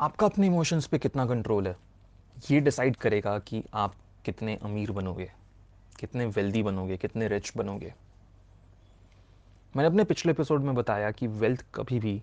[0.00, 1.76] आपका अपने इमोशंस पे कितना कंट्रोल है?
[2.50, 3.94] ये डिसाइड करेगा कि आप
[4.24, 5.30] कितने अमीर बनोगे,
[6.00, 7.92] कितने वेल्दी बनोगे, कितने रिच बनोगे।
[9.76, 12.22] मैंने अपने पिछले एपिसोड में बताया कि वेल्थ कभी भी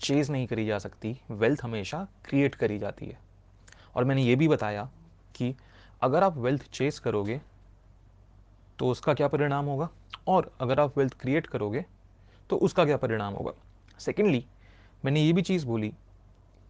[0.00, 3.18] चेज नहीं करी जा सकती वेल्थ हमेशा क्रिएट करी जाती है।
[3.96, 4.88] और मैंने ये भी बताया
[5.34, 5.54] कि
[6.02, 7.40] अगर आप वेल्थ चेज करोगे
[8.78, 9.88] तो उसका क्या परिणाम होगा?
[10.28, 11.84] और अगर आप वेल्थ क्रिएट करोगे
[12.50, 13.52] तो उसका क्या परिणाम होगा?
[13.98, 14.44] सेकेंडली
[15.04, 15.94] मैंने ये भी चीज़ बोली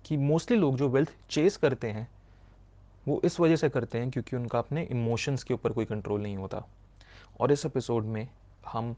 [0.07, 2.09] कि मोस्टली लोग जो वेल्थ चेस करते हैं,
[3.09, 6.37] वो इस वजह से करते हैं क्योंकि उनका अपने इमोशंस के ऊपर कोई कंट्रोल नहीं
[6.37, 6.63] होता।
[7.41, 8.29] और इस एपिसोड में
[8.67, 8.95] हम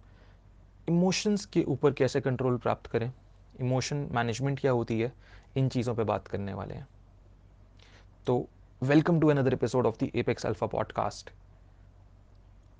[0.88, 3.12] इमोशंस के ऊपर कैसे कंट्रोल प्राप्त करें
[3.60, 5.12] इमोशन मैनेजमेंट क्या होती है,
[5.56, 6.87] इन चीज़ों पे बात करने वाले हैं।
[8.27, 8.46] तो
[8.82, 11.30] welcome to another episode of the apex alpha podcast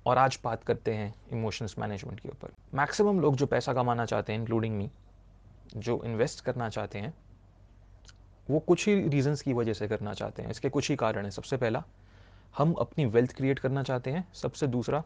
[0.05, 4.33] और आज बात करते हैं इमोशंस मैनेजमेंट के ऊपर। मैक्सिमम लोग जो पैसा कमाना चाहते
[4.33, 4.89] हैं इंक्लूडिंग मी
[5.77, 7.13] जो इन्वेस्ट करना चाहते हैं
[8.49, 11.31] वो कुछ ही रीजंस की वजह से करना चाहते हैं। इसके कुछ ही कारण हैं।
[11.31, 11.83] सबसे पहला,
[12.57, 15.03] हम अपनी वेल्थ क्रिएट करना चाहते हैं। सबसे दूसरा,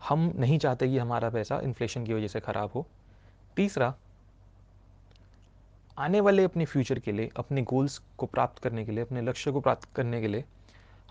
[0.00, 2.86] हम नहीं चाहते कि हमारा पैसा इन्फ्लेशन की वजह से ख़राब हो।
[3.56, 3.94] तीसरा,
[5.98, 9.52] आने वाले अपने फ्यूचर के लिए, अपने गोल्स को प्राप्त करने के लिए, अपने लक्ष्य
[9.52, 10.44] को प्राप्त करने के लिए,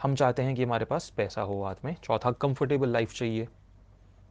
[0.01, 3.47] हम चाहते हैं कि हमारे पास पैसा हो हाथ में। चौथा कंफर्टेबल लाइफ चाहिए।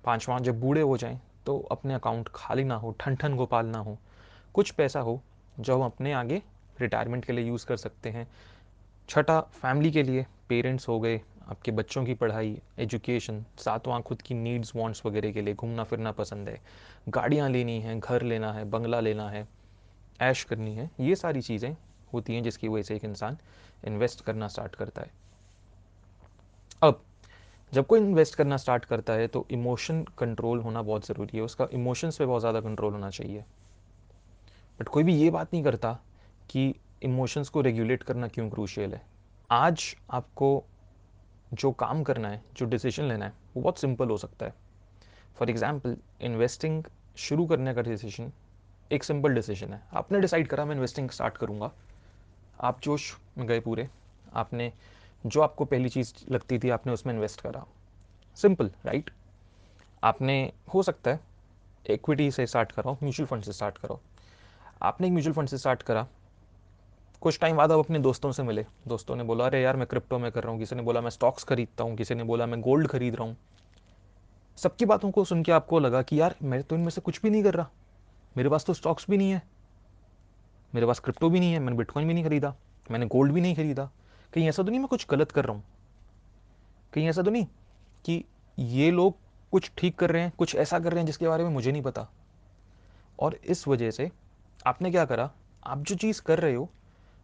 [0.05, 3.78] पाँचवा, जब बूढ़े हो जाएँ तो अपने अकाउंट खाली ना हो ठन ठन गोपाल ना
[3.78, 3.98] हो।
[4.55, 5.20] कुछ पैसा हो,
[5.61, 6.42] जो हम अपने आगे
[6.83, 8.27] रिटायरमेंट के लिए यूज़ कर सकते हैं।
[9.08, 14.34] छठा फैमिली के लिए पेरेंट्स हो गए, आपके बच्चों की पढ़ाई एजुकेशन सातवां खुद की
[14.34, 16.61] नीड्स वांट्स वगैरह के लिए घूमना फिरना पसंद है।
[17.08, 19.47] गाड़ियाँ लेनी हैं, घर लेना है, बंगला लेना है,
[20.20, 21.74] ऐश करनी है, ये सारी चीज़ें
[22.12, 23.39] होती हैं जिसकी वजह से एक इंसान
[23.84, 25.11] इन्वेस्ट करना स्टार्ट करता है।
[26.83, 27.02] अब,
[27.72, 31.69] जब कोई इन्वेस्ट करना स्टार्ट करता है तो इमोशन कंट्रोल होना बहुत ज़रूरी है, उसका
[31.72, 33.44] इमोशंस पे बहुत ज़्यादा कंट्रोल होना चाहिए।
[34.78, 35.98] बट कोई भी ये बात नहीं करता
[36.53, 39.03] कि इमोशंस को रेगुलेट करना क्यों क्रूशियल है?
[39.50, 40.64] आज आपको
[41.55, 44.55] जो काम करना है, जो डिसीज़न लेना है, वो बहुत सिंपल हो सकता है।
[45.36, 46.85] फॉर एग्ज़ाम्पल इन्वेस्टिंग
[47.17, 48.33] शुरू करने का डिसीज़न
[48.92, 51.70] एक सिंपल डिसीज़न है। आपने डिसाइड करा, मैं इन्वेस्टिंग स्टार्ट करूँगा।
[52.61, 53.89] आप जोश में गए पूरे।
[54.33, 54.73] आपने,
[55.27, 57.67] जो आपको पहली चीज़ लगती थी, आपने उसमें इन्वेस्ट करा।
[58.36, 59.11] सिंपल राइट
[60.02, 61.20] आपने, हो सकता है
[61.90, 64.01] इक्विटी से स्टार्ट कराओ म्यूचुअल फंड से स्टार्ट करो
[64.83, 66.07] आपने एक म्यूचुअल फंड से स्टार्ट करा
[67.22, 70.18] कुछ टाइम बाद अब अपने दोस्तों से मिले। दोस्तों ने बोला, अरे यार, मैं क्रिप्टो
[70.18, 72.60] में कर रहा हूँ। किसी ने बोला, मैं स्टॉक्स खरीदता हूँ। किसी ने बोला, मैं
[72.60, 73.36] गोल्ड खरीद रहा हूँ।
[74.56, 77.30] सबकी बातों को सुन के आपको लगा कि यार मैं तो इनमें से कुछ भी
[77.30, 77.68] नहीं कर रहा।
[78.36, 79.42] मेरे पास तो स्टॉक्स भी नहीं है।
[80.74, 82.55] मेरे पास क्रिप्टो भी नहीं है। मैंने बिटकॉइन भी नहीं खरीदा।
[82.90, 83.90] मैंने गोल्ड भी नहीं खरीदा।
[84.34, 85.64] कहीं ऐसा तो नहीं मैं कुछ गलत कर रहा हूँ?
[86.92, 87.46] कहीं ऐसा तो नहीं
[88.04, 88.24] कि
[88.58, 89.16] ये लोग
[89.52, 91.83] कुछ ठीक कर रहे हैं, कुछ ऐसा कर रहे हैं जिसके बारे में मुझे नहीं
[91.83, 92.08] पता?
[93.18, 94.10] और इस वजह से
[94.66, 95.30] आपने क्या करा?
[95.66, 96.70] आप जो चीज़ कर रहे हो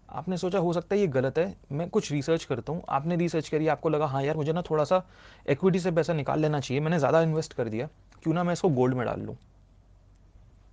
[0.09, 3.49] आपने सोचा हो सकता है ये गलत है, मैं कुछ रिसर्च करता हूँ। आपने रिसर्च
[3.49, 5.03] करी, आपको लगा हाँ यार, मुझे ना थोड़ा सा
[5.47, 7.89] इक्विटी से पैसा निकाल लेना चाहिए, मैंने ज़्यादा इन्वेस्ट कर दिया,
[8.23, 9.37] क्यों ना मैं इसको गोल्ड में डाल लूँ?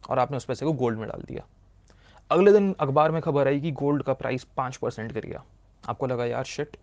[0.09, 1.45] और आपने उस पैसे को गोल्ड में डाल दिया।
[2.31, 5.43] अगले दिन अखबार में खबर आई कि गोल्ड का प्राइस पाँच परसेंट गिर गया।
[5.83, 6.77] आपको लगा, यार शिट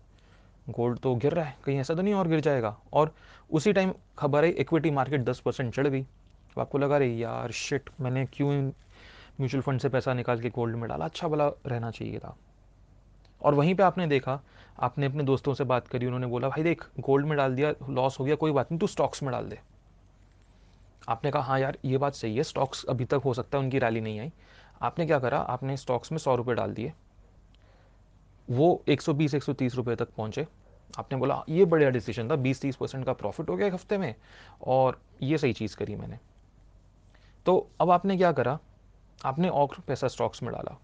[0.67, 2.75] गोल्ड तो गिर रहा है, कहीं ऐसा तो नहीं और गिर जाएगा?
[2.93, 3.13] और
[3.49, 7.51] उसी टाइम खबर आई इक्विटी मार्केट दस परसेंट चढ़ गई। तो आपको लगा रही यार
[7.51, 8.71] शिट मैंने क्यों
[9.39, 12.37] म्यूचुअल फंड से पैसा निकाल के गोल्ड में डाला। अच्छा भला रहना चाहिए था।
[13.41, 14.41] और वहीं पे आपने देखा,
[14.79, 18.19] आपने अपने दोस्तों से बात करी, उन्होंने बोला, भाई देख, गोल्ड में डाल दिया, लॉस
[18.19, 19.59] हो गया, कोई बात नहीं, तू स्टॉक्स में डाल दे।
[21.09, 23.79] आपने कहा हाँ यार, ये बात सही है, स्टॉक्स अभी तक हो सकता है, उनकी
[23.79, 24.31] रैली नहीं आई।
[24.81, 26.93] आपने क्या करा, आपने स्टॉक्स में सौ रुपये डाल दिए।
[28.49, 30.47] वो 120 130 रुपए तक पहुँचे।
[30.99, 33.97] आपने बोला, ये बढ़िया डिसीज़न था 20 30 परसेंट का प्रॉफिट हो गया एक हफ़्ते
[33.97, 34.15] में,
[34.61, 36.19] और ये सही चीज़ करी मैंने।
[37.45, 38.59] तो अब आपने क्या करा
[39.25, 40.77] आपने और पैसा स्टॉक्स में डाला।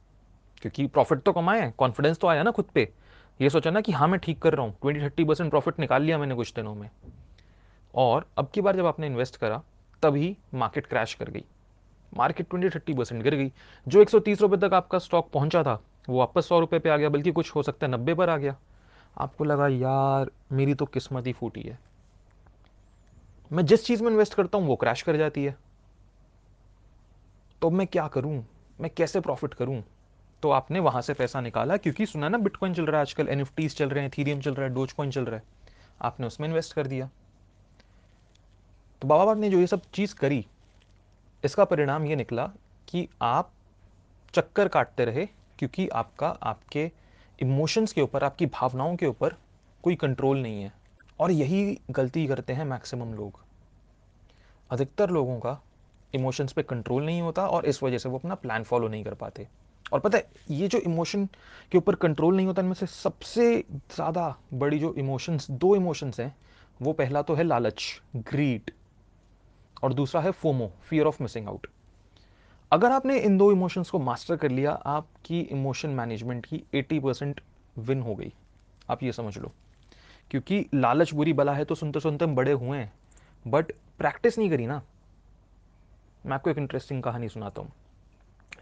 [0.61, 2.93] क्योंकि प्रॉफिट तो कमाए कॉन्फिडेंस तो आया ना खुद पे।
[3.41, 6.01] ये सोचा ना कि हाँ मैं ठीक कर रहा हूँ ट्वेंटी थर्टी परसेंट प्रॉफिट निकाल
[6.01, 6.89] लिया मैंने कुछ दिनों में।
[7.95, 9.63] और अब की बार जब आपने इन्वेस्ट करा,
[10.03, 11.43] तभी मार्केट क्रैश कर गई।
[12.17, 13.51] मार्केट ट्वेंटी थर्टी परसेंट गिर गई।
[13.87, 16.89] जो एक सौ तीस रुपये तक आपका स्टॉक पहुँचा था, वो वापस सौ रुपये पे
[16.89, 18.55] आ गया, बल्कि कुछ हो सकता है नब्बे पर आ गया।
[19.17, 21.79] आपको लगा, यार, मेरी तो किस्मत ही फूटी है।
[23.51, 25.57] मैं जिस चीज़ में इन्वेस्ट करता हूँ, वो क्रैश कर जाती है।
[27.61, 28.45] तो मैं क्या करूँ?
[28.81, 29.83] मैं कैसे प्रॉफिट करूँ?
[30.43, 33.67] तो आपने वहाँ से पैसा निकाला, क्योंकि सुना ना बिटकॉइन चल रहा है आजकल एन
[33.67, 35.43] चल रहे हैं थीरियम चल रहा है डोज चल रहा है।
[36.01, 37.09] आपने उसमें इन्वेस्ट कर दिया।
[39.01, 40.45] तो बाबा बाग ने जो ये सब चीज़ करी,
[41.45, 42.51] इसका परिणाम ये निकला
[42.87, 43.51] कि आप
[44.33, 45.25] चक्कर काटते रहे,
[45.59, 46.91] क्योंकि आपका, आपके
[47.41, 49.35] इमोशंस के ऊपर, आपकी भावनाओं के ऊपर
[49.83, 50.73] कोई कंट्रोल नहीं है।
[51.19, 53.39] और यही गलती करते हैं मैक्सिमम लोग।
[54.69, 55.61] अधिकतर लोगों का
[56.13, 59.13] इमोशंस पे कंट्रोल नहीं होता और इस वजह से वो अपना प्लान फॉलो नहीं कर
[59.13, 59.47] पाते।
[59.93, 61.25] और पता है, ये जो इमोशन
[61.71, 63.63] के ऊपर कंट्रोल नहीं होता, इनमें से सबसे
[63.95, 66.35] ज़्यादा बड़ी जो इमोशंस दो इमोशंस हैं,
[66.79, 68.71] वो पहला तो है लालच ग्रीड
[69.83, 71.67] और दूसरा है FOMO fear of missing out
[72.71, 77.41] अगर आपने इन दो इमोशंस को मास्टर कर लिया, आपकी इमोशन मैनेजमेंट की 80 परसेंट
[77.77, 78.31] विन हो गई।
[78.89, 79.51] आप ये समझ लो।
[80.31, 82.91] क्योंकि लालच बुरी बला है तो सुनते सुनते हम बड़े हुए हैं
[83.45, 84.81] बट प्रैक्टिस नहीं करी ना।
[86.25, 87.71] मैं आपको एक इंटरेस्टिंग कहानी सुनाता हूँ।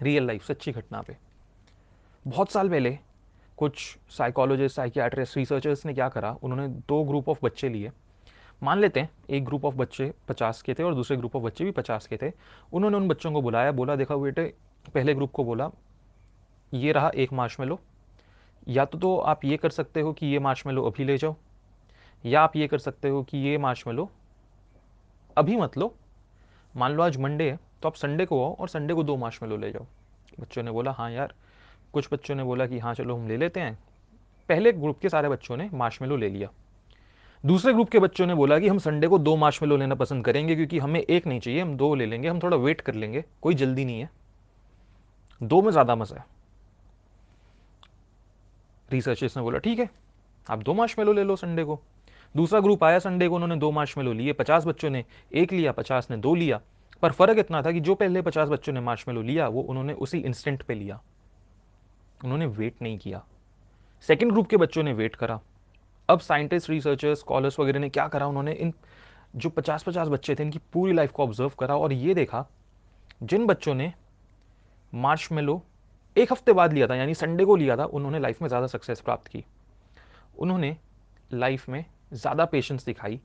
[0.01, 1.15] रियल लाइफ सच्ची घटना पे।
[2.25, 2.97] बहुत साल पहले
[3.57, 7.91] कुछ साइकोलॉजिस्ट साइकियाट्रिस्ट रिसर्चर्स ने क्या करा उन्होंने दो ग्रुप ऑफ़ बच्चे लिए।
[8.61, 11.63] मान लेते हैं एक ग्रुप ऑफ़ बच्चे पचास के थे और दूसरे ग्रुप ऑफ़ बच्चे
[11.63, 12.31] भी पचास के थे।
[12.73, 14.53] उन्होंने उन बच्चों को बुलाया बोला देखा बेटे
[14.93, 15.69] पहले ग्रुप को बोला
[16.73, 17.79] ये रहा एक मार्श में लो
[18.67, 21.17] या तो, तो आप ये कर सकते हो कि ये मार्श में लो अभी ले
[21.17, 21.35] जाओ
[22.25, 24.09] या आप ये कर सकते हो कि ये मार्श में लो
[25.37, 25.95] अभी मत लो
[26.77, 29.39] मान लो आज मंडे है तो आप संडे को आओ और संडे को दो मार्च
[29.41, 29.85] में लो, ले जाओ।
[30.39, 31.33] बच्चों ने बोला हाँ यार।
[31.93, 33.77] कुछ बच्चों ने बोला कि हाँ चलो हम ले लेते हैं।
[34.49, 36.49] पहले ग्रुप के सारे बच्चों ने मार्श में लो लिया।
[37.43, 39.95] दूसरे ग्रुप के बच्चों ने बोला कि, हम संडे को दो मार्च में लो, लेना
[39.95, 42.93] पसंद करेंगे, क्योंकि हमें एक नहीं चाहिए, हम दो ले लेंगे, हम थोड़ा वेट कर
[42.93, 44.09] लेंगे, कोई जल्दी नहीं है।
[45.41, 46.25] दो में ज़्यादा मज़ा है।
[48.89, 49.89] रिसर्चर्स ने बोला, ठीक है,
[50.47, 51.79] आप दो मार्च में लो, ले लो संडे को।
[52.37, 55.03] दूसरा ग्रुप आया संडे को, उन्होंने दो मार्च में लो लिए, पचास बच्चों ने
[55.33, 56.61] एक लिया, पचास ने दो लिया।
[57.01, 59.61] पर फ़र्क इतना था कि जो पहले पचास बच्चों ने मार्च में लो लिया, वो
[59.61, 60.99] उन्होंने उसी इंस्टेंट पे लिया।
[62.25, 63.23] उन्होंने वेट नहीं किया।
[64.01, 65.39] सेकेंड ग्रुप के बच्चों ने वेट करा।
[66.09, 68.27] अब साइंटिस्ट रिसर्चर्स स्कॉलर्स वगैरह ने क्या करा?
[68.27, 68.73] उन्होंने इन
[69.35, 72.45] जो पचास पचास बच्चे थे, इनकी पूरी लाइफ को ऑब्ज़र्व करा और ये देखा,
[73.23, 73.93] जिन बच्चों ने
[74.93, 75.61] मार्च में लो,
[76.15, 79.01] एक हफ़्ते बाद लिया था, यानी संडे को लिया था, उन्होंने लाइफ में ज़्यादा सक्सेस
[79.01, 79.43] प्राप्त की।
[80.37, 80.77] उन्होंने
[81.33, 83.19] लाइफ में ज़्यादा पेशेंस दिखाई,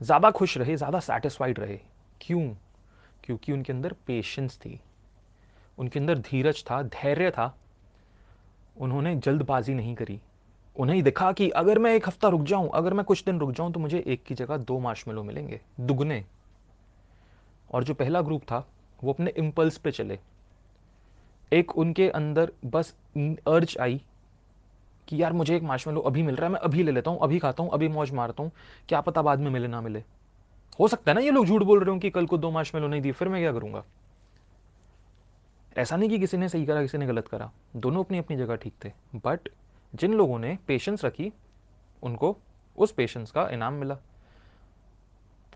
[0.00, 1.78] ज़्यादा खुश रहे, ज़्यादा सेटिस्फाइड रहे।
[2.20, 2.54] क्यों?
[3.24, 4.80] क्योंकि उनके अंदर पेशेंस थी।
[5.78, 7.54] उनके अंदर धीरज था, धैर्य था।
[8.76, 10.20] उन्होंने जल्दबाजी नहीं करी।
[10.76, 13.72] उन्हें दिखा कि अगर मैं एक हफ़्ता रुक जाऊँ, अगर मैं कुछ दिन रुक जाऊँ
[13.72, 16.24] तो मुझे एक की जगह दो मार्शमेलो मिलेंगे, दुगने।
[17.70, 18.66] और जो पहला ग्रुप था,
[19.04, 20.18] वो अपने इम्पल्स पे चले।
[21.52, 24.00] एक उनके अंदर बस अर्ज़ आई
[25.08, 27.38] कि यार मुझे एक मार्शमेलो अभी मिल रहा है, मैं अभी ले लेता हूँ, अभी
[27.38, 28.52] खाता हूँ, अभी मौज मारता हूँ,
[28.88, 30.02] क्या पता बाद में मिले ना मिले।
[30.80, 32.88] हो सकता है ना ये लोग झूठ बोल रहे हो कि कल को दो मार्शमेलो
[32.88, 33.84] नहीं दिए, फिर मैं क्या करूँगा?
[35.76, 38.56] ऐसा नहीं कि किसी ने सही करा, किसी ने गलत करा, दोनों अपनी अपनी जगह
[38.56, 39.48] ठीक थे बट
[39.92, 41.32] जिन लोगों ने पेशेंस रखी,
[42.02, 42.36] उनको
[42.78, 43.96] उस पेशेंस का इनाम मिला।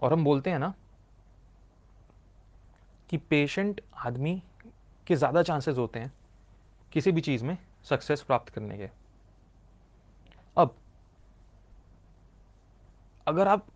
[0.02, 0.72] और हम बोलते हैं ना
[3.10, 4.42] कि पेशेंट आदमी
[5.06, 6.12] के ज़्यादा चांसेस होते हैं
[6.92, 8.88] किसी भी चीज़ में सक्सेस प्राप्त करने के।
[10.58, 10.74] अब,
[13.26, 13.66] अगर आप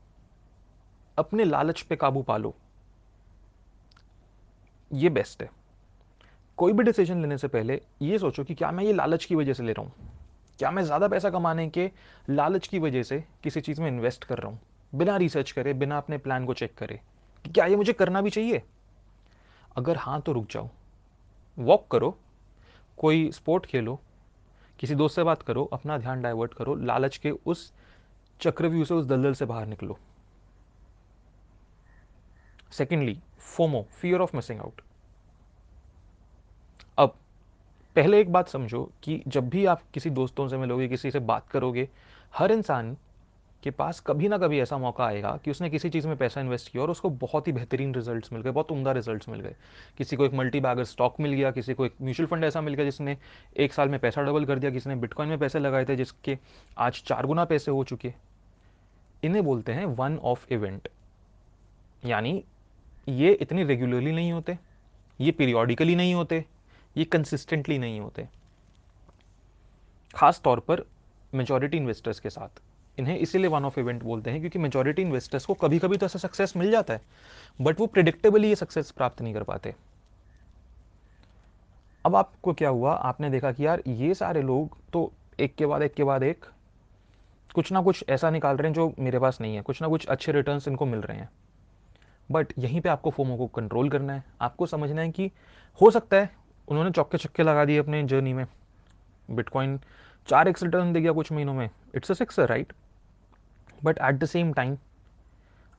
[1.18, 2.54] अपने लालच पे काबू पालो
[4.90, 5.50] ये बेस्ट है।
[6.58, 9.52] कोई भी डिसीज़न लेने से पहले ये सोचो कि क्या मैं ये लालच की वजह
[9.52, 9.92] से ले रहा हूँ?
[10.58, 11.90] क्या मैं ज़्यादा पैसा कमाने के
[12.30, 14.60] लालच की वजह से किसी चीज़ में इन्वेस्ट कर रहा हूँ?
[14.94, 17.00] बिना रिसर्च करे, बिना अपने प्लान को चेक करे,
[17.44, 18.62] कि क्या ये मुझे करना भी चाहिए?
[19.76, 20.68] अगर हाँ तो रुक जाओ।
[21.58, 22.18] वॉक करो।
[22.98, 24.00] कोई स्पोर्ट खेलो
[24.82, 27.72] किसी दोस्त से बात करो, अपना ध्यान डाइवर्ट करो, लालच के उस
[28.40, 29.98] चक्रव्यूह से, उस दलदल से बाहर निकलो।
[32.72, 34.80] Secondly FOMO fear of missing out
[36.98, 37.14] अब,
[37.96, 41.48] पहले एक बात समझो कि जब भी आप किसी दोस्तों से मिलोगे, किसी से बात
[41.48, 41.88] करोगे,
[42.34, 42.96] हर इंसान
[43.62, 46.70] के पास कभी ना कभी ऐसा मौका आएगा कि उसने किसी चीज़ में पैसा इन्वेस्ट
[46.72, 49.54] किया और उसको बहुत ही बेहतरीन रिजल्ट्स मिल गए, बहुत उमदा रिजल्ट्स मिल गए।
[49.98, 52.74] किसी को एक मल्टी बैगर स्टॉक मिल गया, किसी को एक म्यूचुअल फंड ऐसा मिल
[52.74, 53.16] गया जिसने
[53.56, 56.38] एक साल में पैसा डबल कर दिया, किसी ने बिटकॉइन में पैसे लगाए थे जिसके
[56.78, 58.12] आज चार गुना पैसे हो चुके
[59.22, 60.88] इन्हें बोलते हैं वन ऑफ़ इवेंट
[62.04, 62.42] यानी
[63.08, 64.58] ये इतनी रेगुलरली नहीं होते,
[65.20, 66.44] ये पीरियोडिकली नहीं होते,
[66.96, 68.26] ये कंसिस्टेंटली नहीं होते।
[70.14, 70.84] खास तौर पर
[71.32, 72.60] मेजॉरिटी इन्वेस्टर्स के साथ।
[72.98, 76.18] इन्हें इसीलिए वन ऑफ़ इवेंट बोलते हैं क्योंकि मेजोरिटी इन्वेस्टर्स को कभी कभी तो ऐसा
[76.18, 77.00] सक्सेस मिल जाता है
[77.60, 79.74] बट वो प्रिडिक्टेबली ये सक्सेस प्राप्त नहीं कर पाते।
[82.04, 82.92] अब आपको क्या हुआ?
[82.92, 86.44] आपने देखा कि यार ये सारे लोग तो एक के बाद एक के बाद एक
[87.54, 90.06] कुछ ना कुछ ऐसा निकाल रहे हैं जो मेरे पास नहीं है, कुछ ना कुछ
[90.06, 91.28] अच्छे रिटर्न इनको मिल रहे हैं।
[92.30, 95.30] बट यहीं पे आपको फोमो को कंट्रोल करना है। आपको समझना है कि
[95.80, 96.30] हो सकता है
[96.68, 98.46] उन्होंने चौके छक्के लगा दिए अपने जर्नी में।
[99.30, 99.78] बिटकॉइन
[100.28, 102.72] चार एक्स रिटर्न दे गया कुछ महीनों में। It's a six right
[103.82, 104.76] but at the same time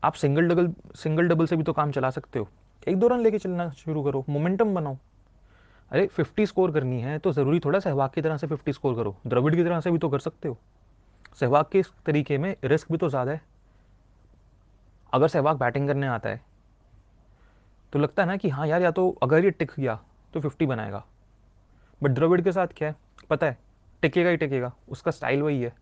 [0.04, 2.48] आप सिंगल डबल सिंगल डबल से भी तो काम चला सकते हो।
[2.88, 4.98] एक दो रन लेके चलना शुरू करो मोमेंटम बनाओ।
[5.92, 9.16] अरे फिफ्टी स्कोर करनी है तो ज़रूरी थोड़ा सहवाग की तरह से फिफ्टी स्कोर करो।
[9.28, 10.58] द्रविड की तरह से भी तो कर सकते हो।
[11.40, 13.42] सहवाग के तरीके में रिस्क भी तो ज़्यादा है।
[15.14, 16.42] अगर सहवाग बैटिंग करने आता है
[17.94, 20.00] तो लगता है ना कि हाँ यार, या तो अगर ये टिक गया
[20.34, 21.04] तो फिफ्टी बनाएगा।
[22.02, 22.96] बट द्रविड के साथ क्या है?
[23.30, 23.58] पता है,
[24.04, 25.74] टिकेगा ही टिकेगा, उसका स्टाइल वही है।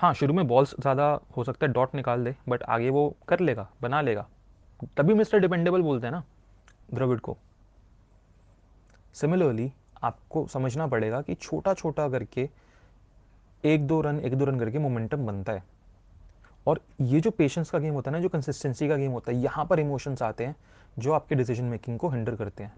[0.00, 1.04] हाँ शुरू में बॉल्स ज़्यादा
[1.36, 4.26] हो सकता है डॉट निकाल दे बट आगे वो कर लेगा, बना लेगा।
[4.96, 6.22] तभी मिस्टर डिपेंडेबल बोलते हैं ना,
[6.94, 7.36] द्रविड को।
[9.14, 9.72] सिमिलरली
[10.02, 12.48] आपको समझना पड़ेगा कि छोटा छोटा करके,
[13.64, 15.62] एक दो रन एक दो रन करके मोमेंटम बनता है।
[16.66, 19.38] और ये जो पेशेंस का गेम होता है ना, जो कंसिस्टेंसी का गेम होता है,
[19.38, 20.56] यहाँ पर इमोशंस आते हैं,
[20.98, 22.74] जो आपके डिसीज़न मेकिंग को हिंडर करते हैं।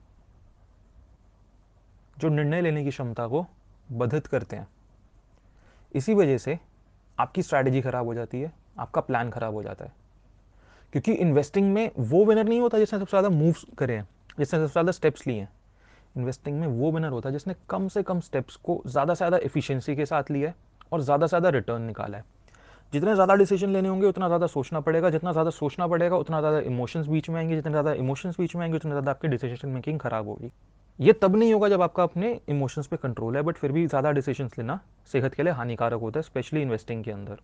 [2.18, 3.46] जो निर्णय लेने की क्षमता को
[3.92, 4.68] बाधित करते हैं।
[5.94, 6.58] इसी वजह से
[7.18, 9.92] आपकी स्ट्रैटेजी खराब हो जाती है, आपका प्लान खराब हो जाता है।
[10.92, 14.08] क्योंकि इन्वेस्टिंग में वो विनर नहीं होता जिसने सबसे ज़्यादा मूव्स करे हैं,
[14.38, 15.48] जिसने सबसे ज़्यादा स्टेप्स लिए हैं।
[16.16, 19.36] इन्वेस्टिंग में वो विनर होता है जिसने कम से कम स्टेप्स को ज़्यादा से ज़्यादा
[19.36, 20.54] एफिशिएंसी के साथ लिया है
[20.92, 22.24] और ज़्यादा से ज़्यादा रिटर्न निकाला है।
[22.92, 26.58] जितने ज़्यादा डिसीज़न लेने होंगे, उतना ज़्यादा सोचना पड़ेगा, जितना ज़्यादा सोचना पड़ेगा, उतना ज़्यादा
[26.60, 29.98] इमोशंस बीच में आएँगे, जितने ज़्यादा इमोशंस बीच में आएँगे, उतना ज़्यादा आपकी डिसीज़न मेकिंग
[30.00, 30.50] खराब होगी।
[30.98, 34.10] ये तब नहीं होगा जब आपका अपने इमोशंस पे कंट्रोल है बट फिर भी ज़्यादा
[34.12, 34.78] डिसीजंस लेना
[35.12, 37.38] सेहत के लिए हानिकारक होता है स्पेशली इन्वेस्टिंग के अंदर।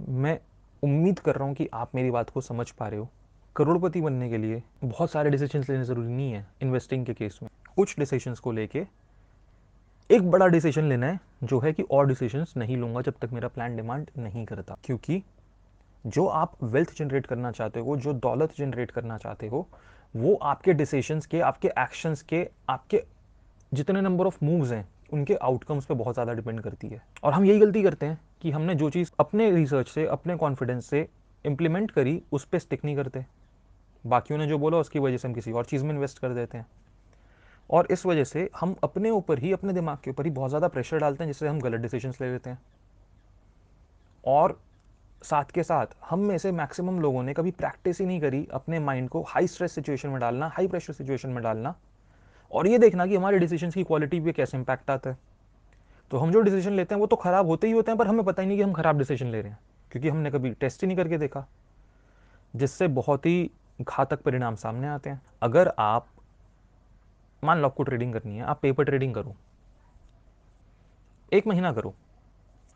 [0.00, 0.38] मैं
[0.82, 3.08] उम्मीद कर रहा हूँ कि आप मेरी बात को समझ पा रहे हो।
[3.56, 7.48] करोड़पति बनने के लिए बहुत सारे डिसीजंस लेने ज़रूरी नहीं है इन्वेस्टिंग के केस में।
[7.76, 8.86] कुछ डिसीजंस को लेके
[10.10, 13.48] एक बड़ा डिसीज़न लेना है, जो है कि और डिसीजंस नहीं लूँगा जब तक मेरा
[13.48, 15.22] प्लान डिमांड नहीं करता। क्योंकि
[16.04, 19.68] जो आप वेल्थ जनरेट करना चाहते हो, जो दौलत जनरेट करना चाहते हो
[20.16, 23.02] वो आपके डिसीशंस के, आपके एक्शंस के, आपके
[23.74, 27.44] जितने नंबर ऑफ़ मूव्स हैं, उनके आउटकम्स पे बहुत ज़्यादा डिपेंड करती है। और हम
[27.44, 31.08] यही गलती करते हैं कि हमने जो चीज़ अपने रिसर्च से, अपने कॉन्फिडेंस से
[31.44, 33.24] इम्प्लीमेंट करी, उस पर स्टिक नहीं करते।
[34.06, 36.58] बाकियों ने जो बोला, उसकी वजह से हम किसी और चीज़ में इन्वेस्ट कर देते
[36.58, 36.66] हैं।
[37.70, 40.68] और इस वजह से हम अपने ऊपर ही, अपने दिमाग के ऊपर ही बहुत ज़्यादा
[40.68, 42.58] प्रेशर डालते हैं, जिससे हम गलत डिसीजंस ले लेते हैं।
[44.26, 44.60] और
[45.22, 48.78] साथ के साथ हम में से मैक्सिमम लोगों ने कभी प्रैक्टिस ही नहीं करी अपने
[48.78, 51.74] माइंड को हाई स्ट्रेस सिचुएशन में डालना हाई प्रेशर सिचुएशन में डालना।
[52.50, 55.18] और ये देखना कि हमारे डिसीज़न की क्वालिटी पे कैसे इंपैक्ट आता है।
[56.10, 58.24] तो हम जो डिसीज़न लेते हैं वो तो ख़राब होते ही होते हैं, पर हमें
[58.24, 59.58] पता ही नहीं कि हम ख़राब डिसीज़न ले रहे हैं,
[59.90, 61.46] क्योंकि हमने कभी टेस्ट ही नहीं करके देखा।
[62.54, 63.50] जिससे बहुत ही
[63.80, 66.06] घातक परिणाम सामने आते हैं। अगर आप,
[67.44, 69.36] मान लो आपको ट्रेडिंग करनी है, आप पेपर ट्रेडिंग करो।
[71.32, 71.94] एक महीना करो।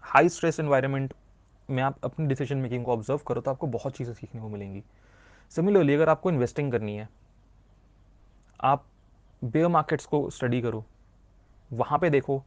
[0.04, 1.14] हाई स्ट्रेस एनवायरनमेंट
[1.68, 4.82] में आप अपनी डिसीज़न मेकिंग को ऑब्ज़र्व करो तो आपको बहुत चीज़ें सीखने को मिलेंगी।
[5.52, 7.08] सिमिलरली अगर आपको इन्वेस्टिंग करनी है,
[8.60, 8.84] आप
[9.42, 10.84] बेयर मार्केट्स को स्टडी करो।
[11.70, 12.42] वहाँ पे देखो,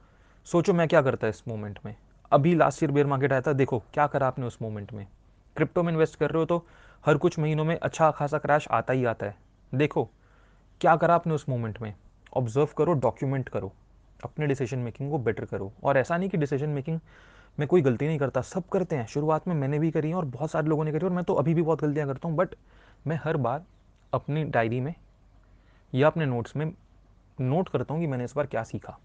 [0.47, 1.95] सोचो मैं क्या करता है इस मोमेंट में।
[2.31, 5.07] अभी लास्ट ईयर बेयर मार्केट आया था, देखो क्या करा आपने उस मोमेंट में।
[5.55, 6.65] क्रिप्टो में इन्वेस्ट कर रहे हो तो
[7.03, 9.35] हर कुछ महीनों में अच्छा खासा क्रैश आता ही आता है।
[9.71, 10.03] देखो
[10.81, 11.93] क्या करा आपने उस मोमेंट में।
[12.33, 13.71] ऑब्ज़र्व करो डॉक्यूमेंट करो।
[14.23, 16.99] अपने डिसीज़न मेकिंग को बेटर करो। और ऐसा नहीं कि डिसीज़न मेकिंग
[17.59, 20.25] में कोई गलती नहीं करता, सब करते हैं। शुरुआत में मैंने भी करी है और
[20.25, 22.55] बहुत सारे लोगों ने करी और मैं तो अभी भी बहुत गलतियाँ करता हूँ बट
[23.07, 23.63] मैं हर बार
[24.13, 24.93] अपनी डायरी में
[25.93, 26.73] या अपने नोट्स में
[27.41, 28.97] नोट करता हूँ कि मैंने इस बार क्या सीखा।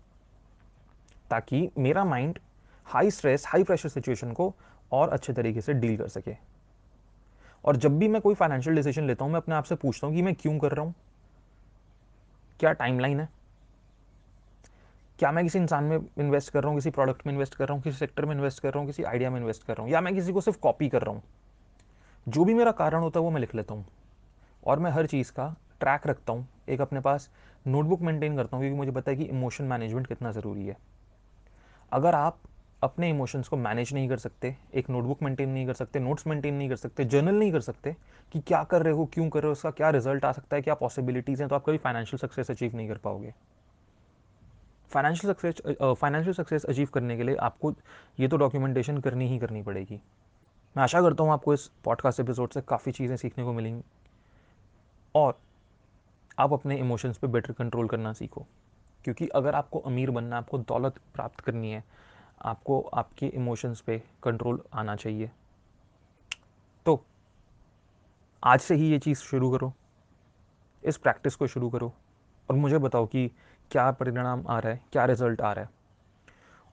[1.31, 2.39] ताकि मेरा mind
[2.87, 4.55] high stress high pressure situation को
[4.93, 6.37] और अच्छे तरीके से डील कर सके।
[7.65, 10.17] और जब भी मैं कोई फाइनेंशियल डिसीज़न लेता हूँ, मैं अपने आप से पूछता हूँ
[10.17, 10.95] कि मैं क्यों कर रहा हूँ?
[12.61, 13.29] क्या टाइमलाइन है?
[15.23, 17.75] क्या मैं किसी इंसान में इन्वेस्ट कर रहा हूँ, किसी प्रोडक्ट में इन्वेस्ट कर रहा
[17.75, 19.93] हूँ, किसी सेक्टर में इन्वेस्ट कर रहा हूँ, किसी आइडिया में इन्वेस्ट कर रहा हूँ,
[19.93, 21.23] या मैं किसी को सिर्फ़ कॉपी कर रहा हूँ?
[22.29, 23.85] जो भी मेरा कारण होता है वो मैं लिख लेता हूँ।
[24.67, 27.31] और मैं हर चीज़ का ट्रैक रखता हूँ, एक अपने पास
[27.67, 30.77] नोटबुक मेंटेन करता हूँ, क्योंकि मुझे पता है कि इमोशन मैनेजमेंट कितना ज़रूरी है।
[31.93, 32.39] अगर आप
[32.83, 36.55] अपने इमोशंस को मैनेज नहीं कर सकते, एक नोटबुक मेंटेन नहीं कर सकते नोट्स मेंटेन
[36.55, 37.97] नहीं कर सकते जर्नल नहीं कर सकते
[38.33, 40.63] कि क्या कर रहे हो, क्यों कर रहे हो, उसका क्या रिज़ल्ट आ सकता है,
[40.63, 43.35] क्या पॉसिबिलिटीज़ हैं तो आप कभी फाइनेंशियल सक्सेस अचीव नहीं कर पाओगे।
[44.93, 47.73] Financial success financial success achieve करने के लिए आपको
[48.21, 50.01] ये तो डॉक्यूमेंटेशन करनी ही करनी पड़ेगी।
[50.77, 53.83] मैं आशा करता हूँ आपको इस पॉडकास्ट एपिसोड से काफ़ी चीज़ें सीखने को मिलेंगी।
[55.15, 55.39] और
[56.39, 58.47] आप अपने इमोशंस पे बेटर कंट्रोल करना सीखो।
[59.05, 61.85] क्योंकि अगर आपको अमीर बनना, आपको दौलत प्राप्त करनी है,
[62.43, 65.31] आपको आपके इमोशंस पे कंट्रोल आना चाहिए।
[66.87, 67.05] तो
[68.45, 69.73] आज से ही ये चीज़ शुरू करो।
[70.85, 71.93] इस प्रैक्टिस को शुरू करो।
[72.51, 73.31] और मुझे बताओ कि
[73.73, 75.71] क्या परिणाम आ रहा है, क्या रिज़ल्ट आ रहा है।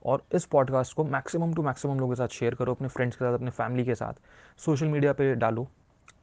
[0.04, 3.24] और इस पॉडकास्ट को मैक्सिमम टू मैक्सिमम लोगों के साथ शेयर करो, अपने फ्रेंड्स के
[3.24, 4.12] साथ, अपने फैमिली के साथ।
[4.58, 5.68] सोशल मीडिया पे डालो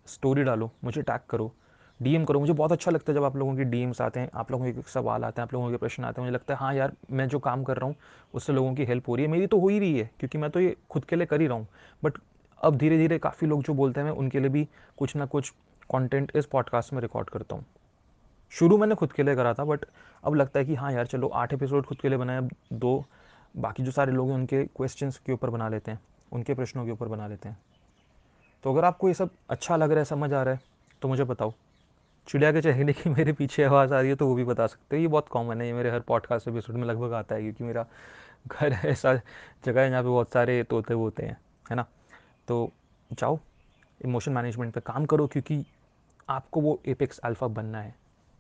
[0.08, 1.54] स्टोरी डालो, मुझे टैग करो
[2.02, 4.52] डीएम करो। मुझे बहुत अच्छा लगता है जब आप लोगों के डीएम्स आते हैं, आप
[4.52, 6.74] लोगों के सवाल आते हैं, आप लोगों के प्रश्न आते हैं। मुझे लगता है हाँ
[6.74, 7.96] यार, मैं जो काम कर रहा हूँ,
[8.34, 10.50] उससे लोगों की हेल्प हो रही है। मेरी तो हो ही रही है, क्योंकि मैं
[10.50, 11.68] तो ये खुद के लिए कर ही रहा हूँ।
[12.04, 12.18] बट
[12.64, 14.68] अब धीरे धीरे काफ़ी लोग जो बोलते हैं, मैं उनके लिए भी
[14.98, 15.54] कुछ ना कुछ
[15.90, 17.66] कॉन्टेंट इस पॉडकास्ट में रिकॉर्ड करता हूँ।
[18.52, 19.86] शुरू मैंने खुद के लिए करा था बट
[20.24, 23.06] अब लगता है कि हाँ यार, चलो आठ एपिसोड खुद के लिए बनाए, अब दो,
[23.56, 26.00] बाकी जो सारे लोग हैं उनके क्वेश्चंस के ऊपर बना लेते हैं,
[26.32, 27.58] उनके प्रश्नों के ऊपर बना लेते हैं।
[28.64, 30.62] तो अगर आपको ये सब अच्छा लग रहा है, समझ आ रहा है
[31.02, 31.54] तो मुझे बताओ।
[32.28, 34.96] चिड़िया के चहकने की मेरे पीछे आवाज़ आ रही है तो वो भी बता सकते
[34.96, 37.64] हो। ये बहुत कॉमन है, ये मेरे हर पॉडकास्ट एपिसोड में लगभग आता है, क्योंकि
[37.64, 37.86] मेरा
[38.48, 39.14] घर ऐसा
[39.66, 41.38] जगह है जहाँ पे बहुत सारे तोते वोते हैं,
[41.70, 41.86] है ना?
[42.48, 42.72] तो
[43.12, 43.40] जाओ
[44.06, 45.66] इमोशन मैनेजमेंट पे काम करो, क्योंकि
[46.30, 47.96] आपको वो एपेक्स अल्फ़ा बनना है।